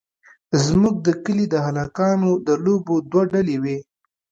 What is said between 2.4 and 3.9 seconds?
د لوبو دوه ډلې وې.